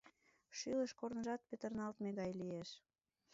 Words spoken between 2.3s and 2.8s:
лиеш.